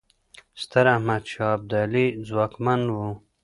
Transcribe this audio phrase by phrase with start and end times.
[0.61, 2.97] ستراحمدشاه ابدالي ځواکمن و.